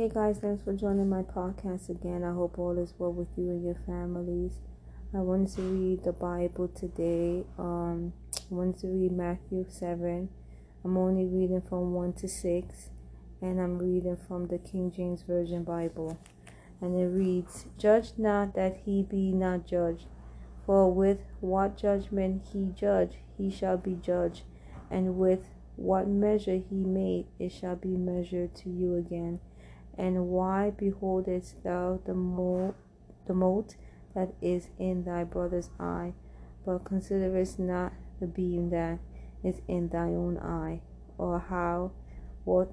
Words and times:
Hey 0.00 0.08
guys, 0.08 0.38
thanks 0.38 0.64
for 0.64 0.72
joining 0.72 1.10
my 1.10 1.20
podcast 1.20 1.90
again. 1.90 2.24
I 2.24 2.32
hope 2.32 2.58
all 2.58 2.78
is 2.78 2.94
well 2.96 3.12
with 3.12 3.28
you 3.36 3.50
and 3.50 3.62
your 3.62 3.76
families. 3.84 4.52
I 5.12 5.18
wanted 5.18 5.54
to 5.56 5.60
read 5.60 6.04
the 6.04 6.12
Bible 6.12 6.68
today. 6.68 7.44
Um, 7.58 8.14
I 8.34 8.54
wanted 8.54 8.78
to 8.78 8.86
read 8.86 9.12
Matthew 9.12 9.66
7. 9.68 10.30
I'm 10.86 10.96
only 10.96 11.26
reading 11.26 11.60
from 11.68 11.92
1 11.92 12.14
to 12.14 12.28
6, 12.28 12.90
and 13.42 13.60
I'm 13.60 13.76
reading 13.76 14.16
from 14.26 14.46
the 14.46 14.56
King 14.56 14.90
James 14.90 15.20
Version 15.20 15.64
Bible. 15.64 16.18
And 16.80 16.98
it 16.98 17.08
reads, 17.08 17.66
Judge 17.76 18.12
not 18.16 18.54
that 18.54 18.78
he 18.86 19.02
be 19.02 19.32
not 19.32 19.66
judged, 19.66 20.06
for 20.64 20.90
with 20.90 21.18
what 21.40 21.76
judgment 21.76 22.44
he 22.54 22.70
judge, 22.74 23.18
he 23.36 23.50
shall 23.50 23.76
be 23.76 23.96
judged, 23.96 24.44
and 24.90 25.18
with 25.18 25.50
what 25.76 26.08
measure 26.08 26.62
he 26.70 26.84
made, 26.84 27.26
it 27.38 27.52
shall 27.52 27.76
be 27.76 27.98
measured 27.98 28.54
to 28.54 28.70
you 28.70 28.96
again. 28.96 29.40
And 30.00 30.28
why 30.28 30.70
beholdest 30.70 31.62
thou 31.62 32.00
the 32.06 32.14
mote, 32.14 32.74
the 33.26 33.34
mote 33.34 33.76
that 34.14 34.32
is 34.40 34.68
in 34.78 35.04
thy 35.04 35.24
brother's 35.24 35.68
eye, 35.78 36.14
but 36.64 36.86
considerest 36.86 37.58
not 37.58 37.92
the 38.18 38.26
beam 38.26 38.70
that 38.70 38.98
is 39.44 39.60
in 39.68 39.90
thy 39.90 40.08
own 40.08 40.38
eye? 40.38 40.80
Or 41.18 41.38
how 41.38 41.92
what 42.44 42.72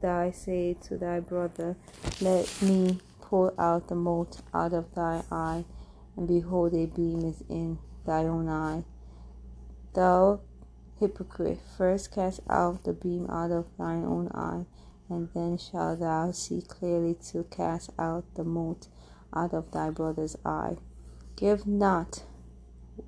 thou 0.00 0.30
say 0.30 0.76
to 0.82 0.96
thy 0.96 1.18
brother, 1.18 1.74
Let 2.20 2.62
me 2.62 3.00
pull 3.20 3.52
out 3.58 3.88
the 3.88 3.96
mote 3.96 4.40
out 4.54 4.72
of 4.72 4.94
thy 4.94 5.24
eye, 5.32 5.64
and 6.16 6.28
behold, 6.28 6.72
a 6.74 6.86
beam 6.86 7.24
is 7.24 7.42
in 7.48 7.80
thy 8.06 8.26
own 8.26 8.48
eye? 8.48 8.84
Thou 9.94 10.38
Hypocrite, 11.00 11.58
first 11.76 12.12
cast 12.12 12.40
out 12.48 12.84
the 12.84 12.92
beam 12.92 13.26
out 13.28 13.50
of 13.50 13.66
thine 13.76 14.04
own 14.04 14.28
eye, 14.28 14.66
and 15.10 15.28
then 15.34 15.58
shalt 15.58 16.00
thou 16.00 16.30
see 16.30 16.62
clearly 16.62 17.14
to 17.14 17.44
cast 17.44 17.90
out 17.98 18.24
the 18.36 18.44
mote 18.44 18.86
out 19.34 19.52
of 19.52 19.70
thy 19.72 19.90
brother's 19.90 20.36
eye. 20.44 20.76
Give 21.36 21.66
not 21.66 22.24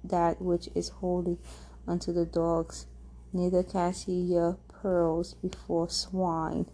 that 0.04 0.42
which 0.42 0.68
is 0.74 0.88
holy 0.88 1.38
unto 1.86 2.12
the 2.12 2.26
dogs, 2.26 2.86
neither 3.32 3.62
cast 3.62 4.08
ye 4.08 4.20
your 4.20 4.58
pearls 4.68 5.34
before 5.34 5.88
swine, 5.88 6.66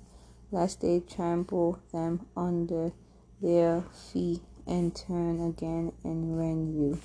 lest 0.51 0.81
they 0.81 1.01
trample 1.01 1.79
them 1.93 2.27
under 2.37 2.93
their 3.41 3.83
feet 4.13 4.41
and 4.67 4.95
turn 4.95 5.41
again 5.41 5.93
and 6.05 6.39
rend 6.39 6.75
you. 6.75 6.99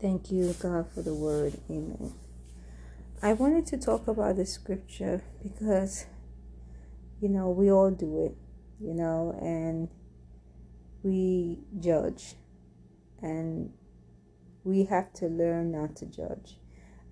Thank 0.00 0.30
you, 0.30 0.54
God, 0.58 0.86
for 0.94 1.02
the 1.02 1.14
word. 1.14 1.60
Amen. 1.68 2.14
I 3.22 3.34
wanted 3.34 3.66
to 3.66 3.76
talk 3.76 4.08
about 4.08 4.36
the 4.36 4.46
scripture 4.46 5.22
because, 5.42 6.06
you 7.20 7.28
know, 7.28 7.50
we 7.50 7.70
all 7.70 7.90
do 7.90 8.24
it, 8.24 8.34
you 8.82 8.94
know, 8.94 9.38
and 9.38 9.90
we 11.02 11.58
judge. 11.78 12.36
And 13.20 13.74
we 14.64 14.84
have 14.84 15.12
to 15.14 15.26
learn 15.26 15.70
not 15.70 15.96
to 15.96 16.06
judge. 16.06 16.56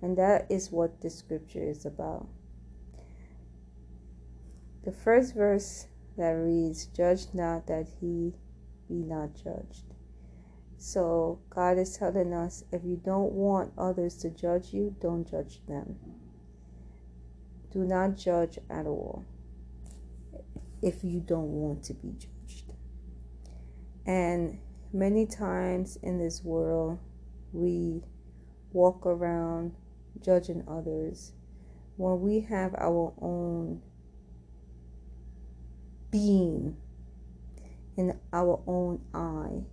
And 0.01 0.17
that 0.17 0.47
is 0.49 0.71
what 0.71 0.99
the 1.01 1.11
scripture 1.11 1.61
is 1.61 1.85
about. 1.85 2.27
The 4.85 4.91
first 4.91 5.35
verse 5.35 5.85
that 6.17 6.31
reads, 6.31 6.87
Judge 6.87 7.27
not 7.35 7.67
that 7.67 7.85
he 8.01 8.33
be 8.87 9.03
not 9.03 9.35
judged. 9.35 9.88
So 10.81 11.39
God 11.49 11.77
is 11.77 11.97
telling 11.97 12.33
us 12.33 12.63
if 12.71 12.85
you 12.85 12.95
don't 12.95 13.33
want 13.33 13.73
others 13.77 14.15
to 14.19 14.29
judge 14.29 14.73
you, 14.73 14.95
don't 15.01 15.29
judge 15.29 15.59
them. 15.67 15.97
Do 17.69 17.79
not 17.79 18.15
judge 18.15 18.57
at 18.69 18.87
all 18.87 19.25
if 20.81 21.03
you 21.03 21.19
don't 21.19 21.51
want 21.51 21.83
to 21.83 21.93
be 21.93 22.13
judged. 22.13 22.71
And 24.05 24.59
many 24.93 25.25
times 25.25 25.97
in 26.01 26.17
this 26.17 26.45
world, 26.45 26.97
we 27.51 28.01
walk 28.71 29.05
around 29.05 29.73
judging 30.21 30.63
others 30.65 31.33
when 31.97 32.21
we 32.21 32.39
have 32.39 32.73
our 32.75 33.13
own 33.21 33.81
beam 36.09 36.77
in 37.97 38.17
our 38.31 38.61
own 38.65 39.01
eye 39.13 39.65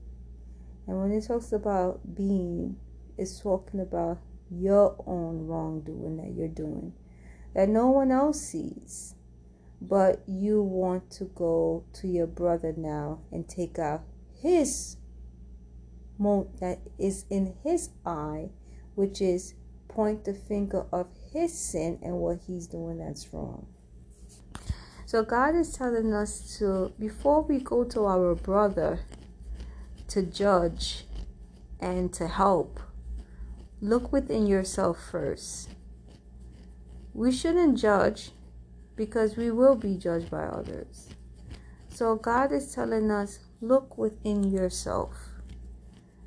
and 0.86 1.00
when 1.00 1.12
it 1.12 1.26
talks 1.26 1.52
about 1.52 2.14
beam, 2.14 2.76
it's 3.18 3.40
talking 3.40 3.80
about 3.80 4.18
your 4.50 5.02
own 5.06 5.46
wrongdoing 5.46 6.16
that 6.18 6.32
you're 6.36 6.48
doing 6.48 6.92
that 7.56 7.70
no 7.70 7.88
one 7.88 8.12
else 8.12 8.40
sees. 8.40 9.14
But 9.80 10.22
you 10.26 10.62
want 10.62 11.10
to 11.12 11.24
go 11.24 11.84
to 11.94 12.06
your 12.06 12.26
brother 12.26 12.74
now 12.76 13.20
and 13.32 13.48
take 13.48 13.78
out 13.78 14.02
his 14.42 14.96
mote 16.18 16.60
that 16.60 16.80
is 16.98 17.24
in 17.30 17.54
his 17.62 17.90
eye, 18.04 18.50
which 18.94 19.20
is 19.20 19.54
point 19.88 20.24
the 20.24 20.34
finger 20.34 20.86
of 20.92 21.08
his 21.32 21.58
sin 21.58 21.98
and 22.02 22.16
what 22.16 22.40
he's 22.46 22.66
doing 22.66 22.98
that's 22.98 23.32
wrong. 23.32 23.66
So 25.06 25.22
God 25.22 25.54
is 25.54 25.72
telling 25.72 26.12
us 26.12 26.58
to, 26.58 26.92
before 26.98 27.42
we 27.42 27.58
go 27.58 27.84
to 27.84 28.06
our 28.06 28.34
brother, 28.34 29.00
to 30.16 30.22
judge 30.22 31.04
and 31.78 32.10
to 32.10 32.26
help, 32.26 32.80
look 33.82 34.10
within 34.10 34.46
yourself 34.46 34.98
first. 35.10 35.68
We 37.12 37.30
shouldn't 37.30 37.76
judge 37.76 38.30
because 38.96 39.36
we 39.36 39.50
will 39.50 39.74
be 39.74 39.98
judged 39.98 40.30
by 40.30 40.44
others. 40.44 41.10
So 41.90 42.16
God 42.16 42.50
is 42.50 42.74
telling 42.74 43.10
us 43.10 43.40
look 43.60 43.98
within 43.98 44.50
yourself. 44.50 45.12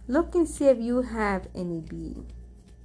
Look 0.08 0.36
and 0.36 0.48
see 0.48 0.66
if 0.66 0.78
you 0.78 1.02
have 1.02 1.48
any 1.56 1.80
beam, 1.80 2.28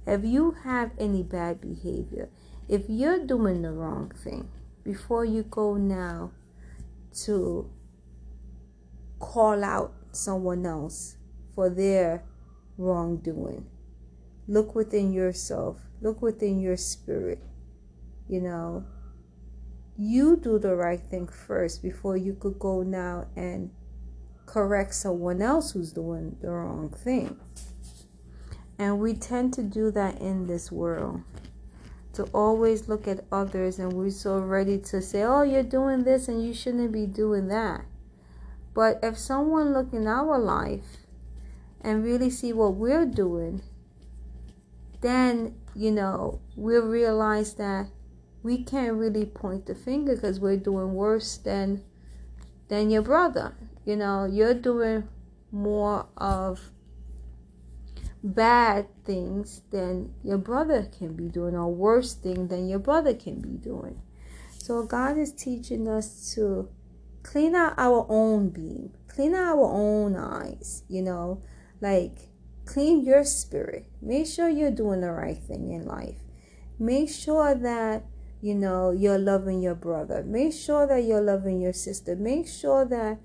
if 0.07 0.25
you 0.25 0.57
have 0.63 0.89
any 0.97 1.21
bad 1.21 1.61
behavior, 1.61 2.29
if 2.67 2.85
you're 2.89 3.23
doing 3.23 3.61
the 3.61 3.71
wrong 3.71 4.09
thing 4.23 4.49
before 4.83 5.23
you 5.23 5.43
go 5.43 5.75
now 5.75 6.31
to 7.25 7.69
call 9.19 9.63
out 9.63 9.93
someone 10.15 10.65
else 10.65 11.17
for 11.53 11.69
their 11.69 12.23
wrongdoing. 12.77 13.65
Look 14.47 14.75
within 14.75 15.11
yourself, 15.11 15.81
look 16.01 16.21
within 16.21 16.59
your 16.59 16.77
spirit. 16.77 17.39
You 18.27 18.41
know, 18.41 18.85
you 19.97 20.37
do 20.37 20.59
the 20.59 20.75
right 20.75 20.99
thing 20.99 21.27
first 21.27 21.81
before 21.81 22.17
you 22.17 22.33
could 22.33 22.59
go 22.59 22.83
now 22.83 23.27
and 23.35 23.71
correct 24.45 24.93
someone 24.93 25.41
else 25.41 25.71
who's 25.71 25.91
doing 25.91 26.37
the 26.41 26.49
wrong 26.49 26.89
thing. 26.89 27.39
And 28.77 28.99
we 28.99 29.13
tend 29.13 29.53
to 29.53 29.63
do 29.63 29.89
that 29.91 30.19
in 30.19 30.47
this 30.47 30.71
world. 30.71 31.21
To 32.13 32.23
always 32.33 32.87
look 32.87 33.07
at 33.07 33.25
others 33.31 33.79
and 33.79 33.91
we're 33.91 34.09
so 34.09 34.39
ready 34.39 34.77
to 34.77 35.01
say, 35.01 35.23
oh, 35.23 35.41
you're 35.41 35.63
doing 35.63 36.03
this 36.03 36.27
and 36.27 36.45
you 36.45 36.53
shouldn't 36.53 36.91
be 36.91 37.05
doing 37.05 37.47
that. 37.49 37.85
But 38.75 38.99
if 39.01 39.17
someone 39.17 39.73
look 39.73 39.93
in 39.93 40.05
our 40.05 40.37
life 40.37 40.97
and 41.79 42.03
really 42.03 42.29
see 42.29 42.51
what 42.51 42.75
we're 42.75 43.05
doing, 43.05 43.61
then, 44.99 45.55
you 45.73 45.91
know, 45.91 46.41
we'll 46.57 46.85
realize 46.85 47.53
that 47.53 47.87
we 48.43 48.63
can't 48.63 48.97
really 48.97 49.25
point 49.25 49.65
the 49.65 49.75
finger 49.75 50.15
because 50.15 50.39
we're 50.39 50.57
doing 50.57 50.93
worse 50.93 51.37
than 51.37 51.83
than 52.67 52.89
your 52.89 53.01
brother. 53.01 53.55
You 53.85 53.95
know, 53.95 54.25
you're 54.25 54.53
doing 54.53 55.07
more 55.51 56.07
of 56.17 56.71
bad 58.21 58.87
things 59.05 59.61
than 59.71 60.13
your 60.23 60.37
brother 60.37 60.89
can 60.97 61.13
be 61.13 61.29
doing, 61.29 61.55
or 61.55 61.73
worse 61.73 62.13
thing 62.13 62.49
than 62.49 62.67
your 62.67 62.79
brother 62.79 63.13
can 63.13 63.39
be 63.39 63.57
doing. 63.57 64.01
So 64.57 64.83
God 64.83 65.17
is 65.17 65.31
teaching 65.31 65.87
us 65.87 66.33
to 66.35 66.67
clean 67.25 67.55
out 67.55 67.73
our 67.77 68.05
own 68.07 68.49
beam, 68.49 68.91
clean 69.07 69.33
out 69.33 69.57
our 69.57 69.65
own 69.65 70.15
eyes, 70.15 70.83
you 70.87 71.01
know, 71.01 71.41
like 71.81 72.29
clean 72.65 73.03
your 73.03 73.23
spirit. 73.23 73.87
Make 73.99 74.27
sure 74.27 74.47
you're 74.47 74.69
doing 74.69 75.01
the 75.01 75.11
right 75.11 75.37
thing 75.37 75.71
in 75.71 75.85
life. 75.85 76.19
Make 76.77 77.09
sure 77.09 77.55
that 77.55 78.05
you 78.41 78.53
know 78.53 78.91
you're 78.91 79.17
loving 79.17 79.59
your 79.59 79.73
brother. 79.73 80.23
Make 80.23 80.53
sure 80.53 80.85
that 80.85 81.03
you're 81.03 81.21
loving 81.21 81.59
your 81.59 81.73
sister. 81.73 82.15
Make 82.15 82.47
sure 82.47 82.85
that 82.85 83.17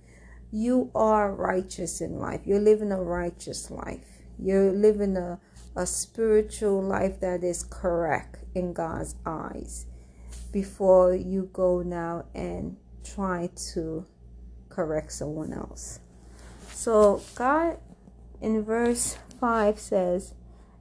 you 0.50 0.90
are 0.94 1.34
righteous 1.34 2.00
in 2.00 2.18
life. 2.18 2.40
You're 2.44 2.58
living 2.58 2.92
a 2.92 3.02
righteous 3.02 3.70
life. 3.70 4.22
You're 4.38 4.72
living 4.72 5.18
a, 5.18 5.38
a 5.76 5.86
spiritual 5.86 6.82
life 6.82 7.20
that 7.20 7.44
is 7.44 7.64
correct 7.64 8.44
in 8.54 8.72
God's 8.72 9.16
eyes 9.26 9.84
before 10.52 11.14
you 11.14 11.50
go 11.52 11.82
now 11.82 12.24
and 12.34 12.78
try 13.04 13.50
to 13.72 14.06
correct 14.68 15.12
someone 15.12 15.52
else. 15.52 16.00
So, 16.72 17.22
God 17.34 17.78
in 18.40 18.62
verse 18.62 19.18
5 19.38 19.78
says, 19.78 20.34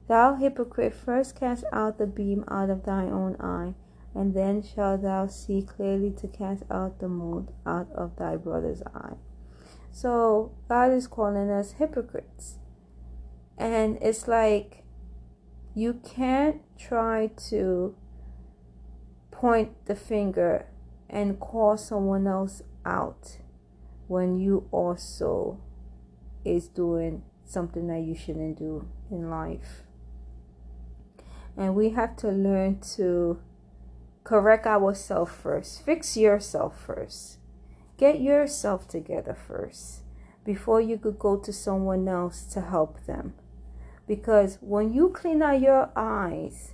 Thou 0.08 0.34
hypocrite, 0.34 0.94
first 0.94 1.38
cast 1.38 1.64
out 1.72 1.98
the 1.98 2.06
beam 2.06 2.44
out 2.48 2.70
of 2.70 2.84
thine 2.84 3.12
own 3.12 3.36
eye, 3.38 3.74
and 4.14 4.34
then 4.34 4.62
shalt 4.62 5.02
thou 5.02 5.26
see 5.26 5.62
clearly 5.62 6.10
to 6.10 6.26
cast 6.26 6.64
out 6.70 6.98
the 6.98 7.08
mote 7.08 7.52
out 7.64 7.88
of 7.94 8.16
thy 8.16 8.36
brother's 8.36 8.82
eye. 8.94 9.14
So 9.92 10.52
God 10.68 10.92
is 10.92 11.06
calling 11.06 11.50
us 11.50 11.72
hypocrites. 11.72 12.58
And 13.58 13.98
it's 14.00 14.26
like 14.26 14.84
you 15.74 15.94
can't 15.94 16.62
try 16.78 17.30
to 17.48 17.94
point 19.30 19.86
the 19.86 19.94
finger 19.94 20.66
and 21.10 21.40
call 21.40 21.76
someone 21.76 22.26
else 22.26 22.62
out 22.86 23.38
when 24.06 24.38
you 24.38 24.66
also 24.70 25.60
is 26.44 26.68
doing 26.68 27.22
something 27.44 27.88
that 27.88 28.00
you 28.00 28.14
shouldn't 28.14 28.58
do 28.58 28.88
in 29.10 29.28
life. 29.28 29.82
And 31.56 31.74
we 31.74 31.90
have 31.90 32.16
to 32.18 32.28
learn 32.28 32.80
to 32.96 33.40
correct 34.24 34.66
ourselves 34.66 35.32
first. 35.32 35.84
Fix 35.84 36.16
yourself 36.16 36.80
first. 36.80 37.38
Get 37.98 38.20
yourself 38.20 38.88
together 38.88 39.34
first 39.34 40.02
before 40.44 40.80
you 40.80 40.96
could 40.96 41.18
go 41.18 41.36
to 41.36 41.52
someone 41.52 42.08
else 42.08 42.44
to 42.44 42.60
help 42.60 43.04
them. 43.06 43.34
Because 44.06 44.58
when 44.60 44.92
you 44.92 45.10
clean 45.10 45.42
out 45.42 45.60
your 45.60 45.90
eyes 45.94 46.72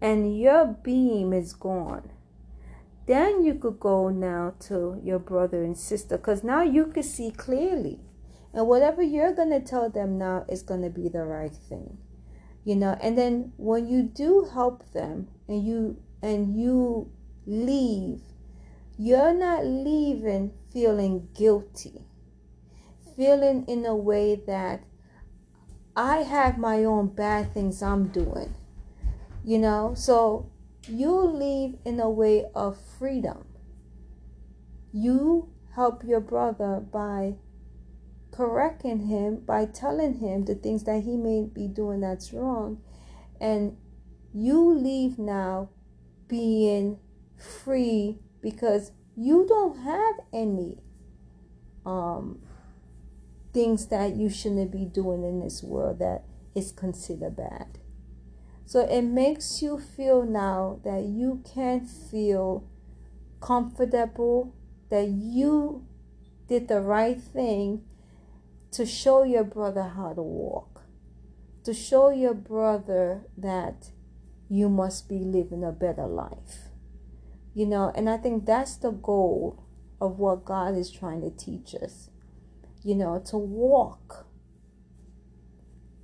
and 0.00 0.38
your 0.38 0.66
beam 0.66 1.32
is 1.32 1.52
gone, 1.52 2.10
then 3.10 3.42
you 3.44 3.54
could 3.54 3.80
go 3.80 4.08
now 4.08 4.54
to 4.60 5.00
your 5.02 5.18
brother 5.18 5.64
and 5.64 5.76
sister 5.76 6.16
because 6.16 6.44
now 6.44 6.62
you 6.62 6.86
can 6.86 7.02
see 7.02 7.32
clearly. 7.32 7.98
And 8.54 8.68
whatever 8.68 9.02
you're 9.02 9.34
going 9.34 9.50
to 9.50 9.60
tell 9.60 9.90
them 9.90 10.16
now 10.16 10.44
is 10.48 10.62
going 10.62 10.82
to 10.82 10.90
be 10.90 11.08
the 11.08 11.24
right 11.24 11.52
thing. 11.52 11.98
You 12.64 12.76
know, 12.76 12.96
and 13.02 13.18
then 13.18 13.52
when 13.56 13.88
you 13.88 14.04
do 14.04 14.48
help 14.52 14.92
them 14.92 15.26
and 15.48 15.66
you 15.66 16.00
and 16.22 16.56
you 16.56 17.10
leave, 17.46 18.20
you're 18.96 19.34
not 19.34 19.66
leaving 19.66 20.52
feeling 20.72 21.30
guilty. 21.34 22.02
Feeling 23.16 23.64
in 23.66 23.84
a 23.86 23.96
way 23.96 24.36
that 24.46 24.84
I 25.96 26.18
have 26.18 26.58
my 26.58 26.84
own 26.84 27.08
bad 27.08 27.54
things 27.54 27.82
I'm 27.82 28.06
doing. 28.08 28.54
You 29.44 29.58
know, 29.58 29.94
so 29.96 30.52
you 30.90 31.12
live 31.20 31.76
in 31.84 32.00
a 32.00 32.10
way 32.10 32.46
of 32.54 32.78
freedom. 32.98 33.44
You 34.92 35.50
help 35.74 36.04
your 36.04 36.20
brother 36.20 36.80
by 36.80 37.36
correcting 38.32 39.06
him, 39.06 39.40
by 39.40 39.66
telling 39.66 40.14
him 40.18 40.44
the 40.44 40.54
things 40.54 40.84
that 40.84 41.02
he 41.04 41.16
may 41.16 41.44
be 41.44 41.68
doing 41.68 42.00
that's 42.00 42.32
wrong. 42.32 42.80
And 43.40 43.76
you 44.32 44.72
leave 44.72 45.18
now 45.18 45.70
being 46.28 46.98
free 47.36 48.18
because 48.40 48.92
you 49.16 49.46
don't 49.46 49.78
have 49.78 50.14
any 50.32 50.78
um, 51.84 52.40
things 53.52 53.86
that 53.86 54.16
you 54.16 54.28
shouldn't 54.28 54.70
be 54.70 54.84
doing 54.84 55.24
in 55.24 55.40
this 55.40 55.62
world 55.62 55.98
that 55.98 56.24
is 56.54 56.72
considered 56.72 57.36
bad. 57.36 57.79
So 58.70 58.86
it 58.86 59.02
makes 59.02 59.62
you 59.62 59.80
feel 59.80 60.22
now 60.22 60.78
that 60.84 61.02
you 61.02 61.42
can 61.44 61.84
feel 61.84 62.70
comfortable, 63.40 64.54
that 64.90 65.08
you 65.08 65.88
did 66.46 66.68
the 66.68 66.80
right 66.80 67.20
thing 67.20 67.82
to 68.70 68.86
show 68.86 69.24
your 69.24 69.42
brother 69.42 69.82
how 69.96 70.12
to 70.12 70.22
walk, 70.22 70.82
to 71.64 71.74
show 71.74 72.10
your 72.10 72.32
brother 72.32 73.22
that 73.36 73.90
you 74.48 74.68
must 74.68 75.08
be 75.08 75.18
living 75.18 75.64
a 75.64 75.72
better 75.72 76.06
life. 76.06 76.68
You 77.52 77.66
know, 77.66 77.90
and 77.96 78.08
I 78.08 78.18
think 78.18 78.46
that's 78.46 78.76
the 78.76 78.92
goal 78.92 79.64
of 80.00 80.20
what 80.20 80.44
God 80.44 80.76
is 80.76 80.92
trying 80.92 81.22
to 81.22 81.30
teach 81.30 81.74
us. 81.74 82.08
You 82.84 82.94
know, 82.94 83.20
to 83.30 83.36
walk 83.36 84.28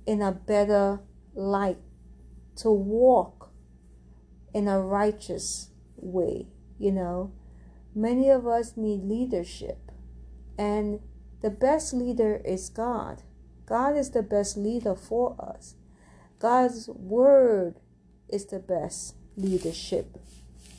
in 0.05 0.21
a 0.21 0.33
better 0.33 0.99
light 1.33 1.77
to 2.57 2.71
walk 2.71 3.51
in 4.53 4.67
a 4.67 4.79
righteous 4.79 5.69
way, 5.95 6.47
you 6.77 6.91
know. 6.91 7.31
Many 7.95 8.29
of 8.29 8.45
us 8.45 8.77
need 8.77 9.03
leadership, 9.03 9.91
and 10.57 10.99
the 11.41 11.49
best 11.49 11.93
leader 11.93 12.41
is 12.45 12.69
God. 12.69 13.23
God 13.65 13.95
is 13.95 14.11
the 14.11 14.23
best 14.23 14.57
leader 14.57 14.95
for 14.95 15.35
us. 15.39 15.75
God's 16.39 16.87
word 16.87 17.79
is 18.29 18.45
the 18.45 18.59
best 18.59 19.15
leadership 19.35 20.17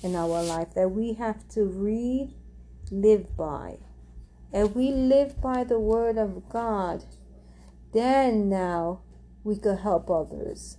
in 0.03 0.15
our 0.15 0.43
life 0.43 0.75
that 0.75 0.91
we 0.91 1.15
have 1.15 1.49
to 1.49 1.65
read, 1.65 2.35
live 2.91 3.37
by. 3.37 3.79
And 4.53 4.75
we 4.75 4.91
live 4.91 5.41
by 5.41 5.65
the 5.65 5.79
word 5.79 6.17
of 6.17 6.49
God, 6.49 7.05
then 7.93 8.49
now 8.49 9.01
we 9.45 9.57
could 9.57 9.81
help 9.81 10.11
others. 10.11 10.79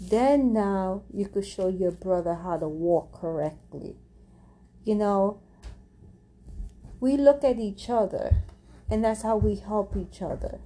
Then 0.00 0.52
now 0.52 1.02
you 1.12 1.26
could 1.26 1.46
show 1.46 1.68
your 1.68 1.90
brother 1.90 2.34
how 2.34 2.58
to 2.58 2.68
walk 2.68 3.12
correctly. 3.12 3.96
You 4.84 4.94
know, 4.94 5.40
we 7.00 7.16
look 7.16 7.42
at 7.44 7.58
each 7.58 7.88
other 7.88 8.42
and 8.90 9.04
that's 9.04 9.22
how 9.22 9.36
we 9.36 9.56
help 9.56 9.96
each 9.96 10.22
other. 10.22 10.58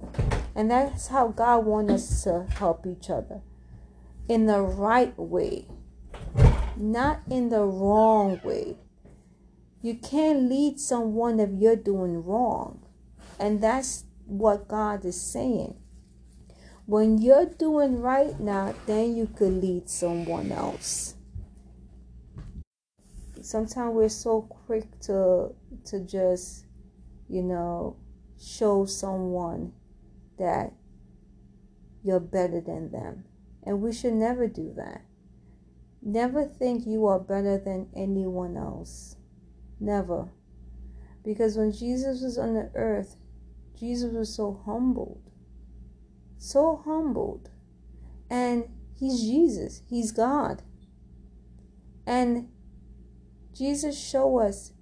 And 0.55 0.69
that's 0.69 1.07
how 1.07 1.29
God 1.29 1.65
wants 1.65 1.93
us 1.93 2.23
to 2.25 2.45
help 2.57 2.85
each 2.85 3.09
other 3.09 3.41
in 4.27 4.45
the 4.45 4.61
right 4.61 5.17
way, 5.17 5.67
not 6.75 7.21
in 7.29 7.49
the 7.49 7.63
wrong 7.63 8.39
way. 8.43 8.77
You 9.81 9.95
can't 9.95 10.49
lead 10.49 10.79
someone 10.79 11.39
if 11.39 11.49
you're 11.57 11.75
doing 11.75 12.23
wrong. 12.23 12.85
And 13.39 13.61
that's 13.61 14.05
what 14.25 14.67
God 14.67 15.03
is 15.05 15.19
saying. 15.19 15.75
When 16.91 17.19
you're 17.19 17.45
doing 17.45 18.01
right 18.01 18.37
now, 18.37 18.75
then 18.85 19.15
you 19.15 19.25
could 19.25 19.61
lead 19.61 19.89
someone 19.89 20.51
else. 20.51 21.15
Sometimes 23.41 23.95
we're 23.95 24.09
so 24.09 24.41
quick 24.41 24.99
to 25.07 25.55
to 25.85 25.99
just, 26.01 26.65
you 27.29 27.43
know, 27.43 27.95
show 28.37 28.83
someone 28.83 29.71
that 30.37 30.73
you're 32.03 32.19
better 32.19 32.59
than 32.59 32.91
them. 32.91 33.23
And 33.63 33.81
we 33.81 33.93
should 33.93 34.15
never 34.15 34.47
do 34.47 34.73
that. 34.75 35.05
Never 36.01 36.43
think 36.43 36.85
you 36.85 37.05
are 37.05 37.19
better 37.21 37.57
than 37.57 37.87
anyone 37.95 38.57
else. 38.57 39.15
Never. 39.79 40.33
Because 41.23 41.55
when 41.55 41.71
Jesus 41.71 42.21
was 42.21 42.37
on 42.37 42.53
the 42.53 42.69
earth, 42.75 43.15
Jesus 43.79 44.11
was 44.11 44.35
so 44.35 44.61
humbled 44.65 45.30
so 46.41 46.81
humbled. 46.83 47.49
And 48.29 48.65
he's 48.97 49.21
Jesus, 49.21 49.83
he's 49.87 50.11
God. 50.11 50.63
And 52.05 52.49
Jesus 53.53 53.97
show 53.97 54.39
us 54.39 54.73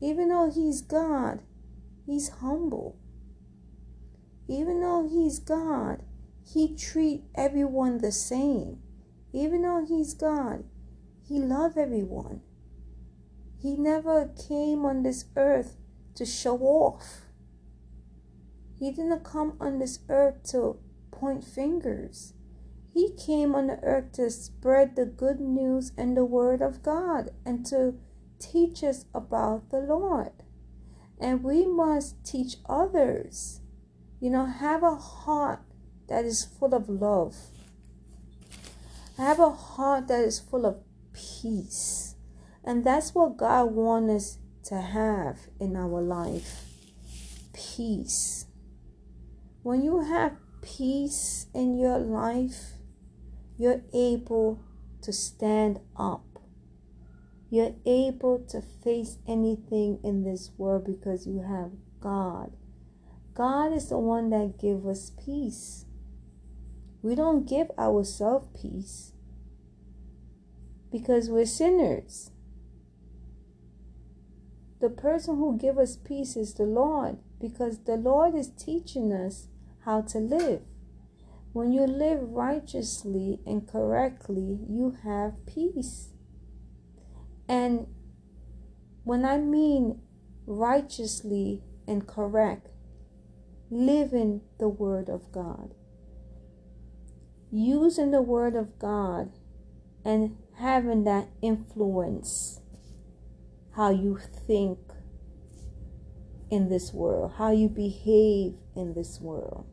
even 0.00 0.28
though 0.28 0.50
he's 0.50 0.80
God, 0.80 1.42
he's 2.06 2.28
humble. 2.40 2.96
Even 4.48 4.80
though 4.80 5.06
he's 5.08 5.38
God, 5.38 6.02
he 6.42 6.74
treat 6.74 7.24
everyone 7.34 7.98
the 7.98 8.12
same. 8.12 8.78
Even 9.32 9.62
though 9.62 9.84
he's 9.86 10.14
God, 10.14 10.64
he 11.26 11.38
love 11.38 11.76
everyone. 11.76 12.40
He 13.58 13.76
never 13.76 14.30
came 14.48 14.84
on 14.84 15.02
this 15.02 15.26
earth 15.36 15.76
to 16.14 16.24
show 16.24 16.58
off. 16.58 17.22
He 18.78 18.90
didn't 18.90 19.24
come 19.24 19.56
on 19.60 19.78
this 19.78 20.00
earth 20.08 20.42
to 20.50 20.78
point 21.14 21.44
fingers. 21.44 22.34
He 22.92 23.12
came 23.12 23.54
on 23.54 23.66
the 23.66 23.82
earth 23.82 24.12
to 24.12 24.30
spread 24.30 24.94
the 24.94 25.06
good 25.06 25.40
news 25.40 25.92
and 25.96 26.16
the 26.16 26.24
word 26.24 26.62
of 26.62 26.82
God 26.82 27.30
and 27.44 27.66
to 27.66 27.94
teach 28.38 28.84
us 28.84 29.06
about 29.14 29.70
the 29.70 29.78
Lord. 29.78 30.32
And 31.20 31.42
we 31.42 31.66
must 31.66 32.24
teach 32.24 32.56
others. 32.68 33.60
You 34.20 34.30
know, 34.30 34.46
have 34.46 34.82
a 34.82 34.94
heart 34.94 35.62
that 36.08 36.24
is 36.24 36.44
full 36.44 36.74
of 36.74 36.88
love. 36.88 37.36
Have 39.16 39.38
a 39.38 39.50
heart 39.50 40.08
that 40.08 40.20
is 40.20 40.38
full 40.38 40.66
of 40.66 40.76
peace. 41.12 42.14
And 42.64 42.84
that's 42.84 43.14
what 43.14 43.36
God 43.36 43.72
wants 43.72 44.12
us 44.12 44.38
to 44.64 44.80
have 44.80 45.48
in 45.60 45.76
our 45.76 46.00
life 46.00 46.64
peace. 47.52 48.46
When 49.62 49.82
you 49.82 50.00
have 50.00 50.36
peace 50.64 51.46
in 51.54 51.78
your 51.78 51.98
life, 51.98 52.78
you're 53.58 53.82
able 53.92 54.60
to 55.02 55.12
stand 55.12 55.80
up. 55.96 56.24
You're 57.50 57.74
able 57.84 58.40
to 58.48 58.62
face 58.62 59.18
anything 59.28 60.00
in 60.02 60.24
this 60.24 60.50
world 60.56 60.86
because 60.86 61.26
you 61.26 61.42
have 61.42 61.72
God. 62.00 62.52
God 63.34 63.72
is 63.72 63.90
the 63.90 63.98
one 63.98 64.30
that 64.30 64.58
gives 64.58 64.86
us 64.86 65.12
peace. 65.24 65.84
We 67.02 67.14
don't 67.14 67.46
give 67.46 67.70
ourselves 67.78 68.46
peace 68.60 69.12
because 70.90 71.28
we're 71.28 71.46
sinners. 71.46 72.30
The 74.80 74.88
person 74.88 75.36
who 75.36 75.58
give 75.58 75.78
us 75.78 75.96
peace 75.96 76.36
is 76.36 76.54
the 76.54 76.64
Lord 76.64 77.18
because 77.40 77.80
the 77.80 77.96
Lord 77.96 78.34
is 78.34 78.48
teaching 78.48 79.12
us 79.12 79.48
how 79.84 80.02
to 80.02 80.18
live. 80.18 80.62
When 81.52 81.72
you 81.72 81.86
live 81.86 82.20
righteously 82.20 83.38
and 83.46 83.68
correctly, 83.68 84.58
you 84.68 84.96
have 85.04 85.46
peace. 85.46 86.08
And 87.48 87.86
when 89.04 89.24
I 89.24 89.38
mean 89.38 90.00
righteously 90.46 91.62
and 91.86 92.06
correct, 92.06 92.70
living 93.70 94.40
the 94.58 94.68
Word 94.68 95.08
of 95.08 95.30
God, 95.30 95.74
using 97.52 98.10
the 98.10 98.22
Word 98.22 98.56
of 98.56 98.78
God 98.78 99.30
and 100.04 100.36
having 100.58 101.04
that 101.04 101.28
influence 101.40 102.60
how 103.76 103.90
you 103.90 104.18
think 104.46 104.78
in 106.50 106.68
this 106.68 106.92
world, 106.92 107.32
how 107.38 107.50
you 107.50 107.68
behave 107.68 108.54
in 108.76 108.94
this 108.94 109.20
world. 109.20 109.66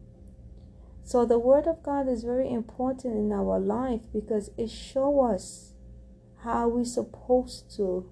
So 1.03 1.25
the 1.25 1.39
word 1.39 1.67
of 1.67 1.83
God 1.83 2.07
is 2.07 2.23
very 2.23 2.49
important 2.49 3.15
in 3.15 3.31
our 3.31 3.59
life 3.59 4.01
because 4.13 4.51
it 4.57 4.69
shows 4.69 5.33
us 5.33 5.73
how 6.43 6.67
we're 6.69 6.85
supposed 6.85 7.75
to 7.77 8.09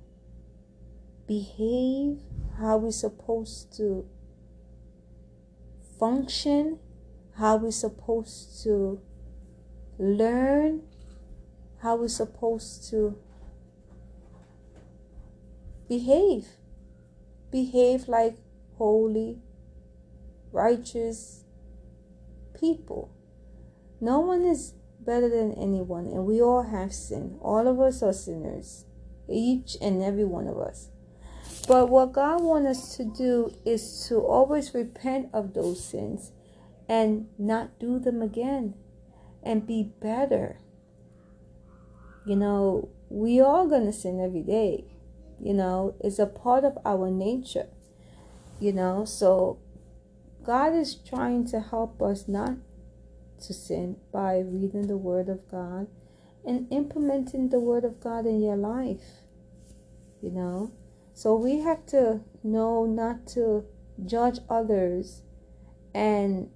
behave, 1.27 2.19
how 2.57 2.77
we're 2.77 2.91
supposed 2.91 3.75
to 3.77 4.05
function, 5.99 6.79
how 7.35 7.57
we're 7.57 7.71
supposed 7.71 8.61
to 8.63 8.99
learn, 9.97 10.81
how 11.81 11.95
we're 11.95 12.07
supposed 12.07 12.89
to 12.89 13.17
behave. 15.87 16.47
Behave 17.51 18.07
like 18.07 18.37
holy, 18.77 19.39
righteous 20.51 21.43
people. 22.59 23.11
No 24.01 24.19
one 24.19 24.43
is 24.43 24.73
better 24.99 25.29
than 25.29 25.53
anyone, 25.53 26.07
and 26.07 26.25
we 26.25 26.41
all 26.41 26.63
have 26.63 26.93
sin. 26.93 27.37
All 27.41 27.67
of 27.67 27.79
us 27.79 28.01
are 28.03 28.13
sinners, 28.13 28.85
each 29.29 29.77
and 29.81 30.01
every 30.01 30.25
one 30.25 30.47
of 30.47 30.57
us. 30.57 30.89
But 31.67 31.89
what 31.89 32.13
God 32.13 32.41
wants 32.41 32.79
us 32.79 32.97
to 32.97 33.05
do 33.05 33.53
is 33.65 34.05
to 34.07 34.15
always 34.15 34.73
repent 34.73 35.29
of 35.33 35.53
those 35.53 35.83
sins 35.83 36.31
and 36.87 37.27
not 37.37 37.79
do 37.79 37.99
them 37.99 38.21
again 38.21 38.73
and 39.43 39.67
be 39.67 39.83
better. 39.83 40.59
You 42.25 42.35
know, 42.35 42.89
we 43.09 43.39
are 43.39 43.67
to 43.67 43.93
sin 43.93 44.19
every 44.19 44.41
day 44.41 44.85
you 45.41 45.53
know 45.53 45.95
it's 46.01 46.19
a 46.19 46.25
part 46.25 46.63
of 46.63 46.77
our 46.85 47.09
nature 47.09 47.67
you 48.59 48.73
know 48.73 49.05
so 49.05 49.57
god 50.43 50.73
is 50.73 50.95
trying 50.95 51.45
to 51.45 51.59
help 51.59 52.01
us 52.01 52.27
not 52.27 52.55
to 53.39 53.53
sin 53.53 53.95
by 54.11 54.39
reading 54.39 54.87
the 54.87 54.97
word 54.97 55.29
of 55.29 55.49
god 55.49 55.87
and 56.45 56.67
implementing 56.71 57.49
the 57.49 57.59
word 57.59 57.83
of 57.83 57.99
god 57.99 58.25
in 58.25 58.41
your 58.41 58.57
life 58.57 59.23
you 60.21 60.31
know 60.31 60.71
so 61.13 61.35
we 61.35 61.59
have 61.59 61.85
to 61.85 62.21
know 62.43 62.85
not 62.85 63.27
to 63.27 63.65
judge 64.05 64.39
others 64.49 65.23
and 65.93 66.49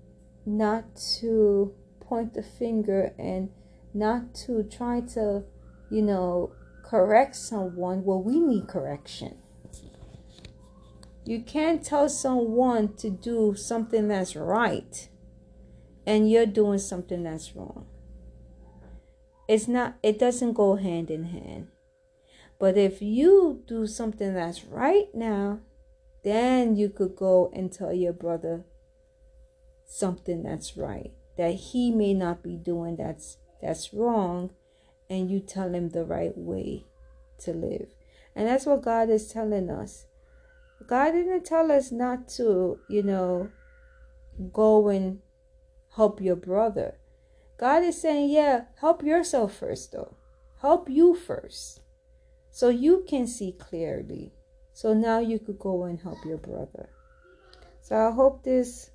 not 0.45 0.95
to 0.95 1.73
point 1.99 2.33
the 2.33 2.43
finger 2.43 3.13
and 3.17 3.49
not 3.93 4.33
to 4.33 4.63
try 4.63 4.99
to 5.01 5.43
you 5.89 6.01
know 6.01 6.51
correct 6.93 7.35
someone, 7.35 8.03
well, 8.03 8.21
we 8.21 8.39
need 8.39 8.67
correction. 8.67 9.37
You 11.25 11.41
can't 11.41 11.83
tell 11.83 12.09
someone 12.09 12.95
to 12.95 13.09
do 13.09 13.55
something 13.55 14.07
that's 14.09 14.35
right 14.35 15.07
and 16.05 16.29
you're 16.29 16.45
doing 16.45 16.79
something 16.79 17.23
that's 17.23 17.55
wrong. 17.55 17.85
It's 19.47 19.67
not, 19.67 19.95
it 20.03 20.19
doesn't 20.19 20.53
go 20.53 20.75
hand 20.75 21.09
in 21.09 21.25
hand. 21.25 21.67
But 22.59 22.77
if 22.77 23.01
you 23.01 23.63
do 23.67 23.87
something 23.87 24.33
that's 24.33 24.65
right 24.65 25.07
now, 25.13 25.59
then 26.23 26.75
you 26.75 26.89
could 26.89 27.15
go 27.15 27.51
and 27.53 27.71
tell 27.71 27.93
your 27.93 28.13
brother 28.13 28.63
something 29.85 30.43
that's 30.43 30.77
right 30.77 31.11
that 31.37 31.55
he 31.55 31.91
may 31.91 32.13
not 32.13 32.41
be 32.41 32.55
doing 32.55 32.95
that's 32.95 33.37
that's 33.61 33.93
wrong 33.93 34.51
and 35.09 35.29
you 35.29 35.39
tell 35.39 35.73
him 35.73 35.89
the 35.89 36.03
right 36.05 36.37
way 36.37 36.85
to 37.39 37.53
live. 37.53 37.89
And 38.35 38.47
that's 38.47 38.65
what 38.65 38.81
God 38.81 39.09
is 39.09 39.27
telling 39.31 39.69
us. 39.69 40.05
God 40.87 41.11
didn't 41.11 41.45
tell 41.45 41.71
us 41.71 41.91
not 41.91 42.27
to, 42.29 42.79
you 42.89 43.03
know, 43.03 43.49
go 44.51 44.87
and 44.89 45.19
help 45.95 46.21
your 46.21 46.35
brother. 46.35 46.95
God 47.57 47.83
is 47.83 48.01
saying, 48.01 48.29
yeah, 48.29 48.65
help 48.79 49.03
yourself 49.03 49.55
first, 49.55 49.91
though. 49.91 50.15
Help 50.61 50.89
you 50.89 51.15
first. 51.15 51.81
So 52.51 52.69
you 52.69 53.05
can 53.07 53.27
see 53.27 53.51
clearly. 53.51 54.33
So 54.73 54.93
now 54.93 55.19
you 55.19 55.39
could 55.39 55.59
go 55.59 55.83
and 55.83 55.99
help 55.99 56.25
your 56.25 56.37
brother. 56.37 56.89
So 57.81 57.95
I 57.95 58.11
hope 58.11 58.43
this 58.43 58.91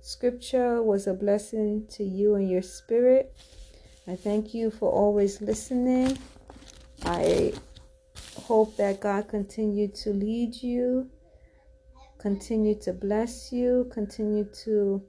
scripture 0.00 0.82
was 0.82 1.06
a 1.06 1.14
blessing 1.14 1.86
to 1.90 2.04
you 2.04 2.34
and 2.34 2.48
your 2.48 2.62
spirit. 2.62 3.34
I 4.06 4.14
thank 4.14 4.54
you 4.54 4.70
for 4.70 4.90
always 4.90 5.40
listening. 5.40 6.18
I 7.04 7.54
hope 8.36 8.76
that 8.76 9.00
God 9.00 9.28
continue 9.28 9.88
to 9.88 10.10
lead 10.10 10.54
you, 10.62 11.10
continue 12.26 12.74
to 12.74 12.92
bless 12.92 13.52
you, 13.52 13.88
continue 13.92 14.42
to 14.64 15.00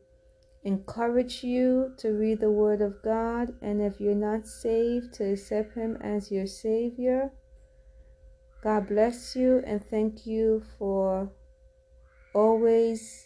encourage 0.64 1.44
you 1.44 1.92
to 1.98 2.10
read 2.10 2.40
the 2.40 2.52
Word 2.52 2.80
of 2.80 3.02
God. 3.02 3.56
And 3.64 3.82
if 3.82 4.00
you're 4.00 4.14
not 4.14 4.46
saved, 4.46 5.16
to 5.16 5.32
accept 5.32 5.74
Him 5.74 5.98
as 6.00 6.32
your 6.32 6.46
Savior. 6.46 7.32
God 8.62 8.88
bless 8.88 9.36
you 9.36 9.64
and 9.66 9.84
thank 9.90 10.28
you 10.28 10.62
for 10.78 11.32
always 12.36 13.26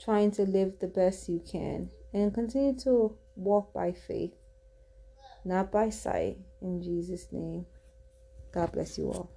trying 0.00 0.30
to 0.30 0.42
live 0.42 0.74
the 0.78 0.86
best 0.86 1.28
you 1.28 1.42
can 1.50 1.90
and 2.12 2.32
continue 2.32 2.78
to 2.84 3.16
walk 3.34 3.74
by 3.74 3.90
faith 3.90 4.34
not 5.44 5.72
by 5.72 5.90
sight. 5.90 6.38
In 6.62 6.80
Jesus' 6.80 7.26
name. 7.32 7.66
God 8.52 8.70
bless 8.72 8.96
you 8.96 9.10
all. 9.10 9.33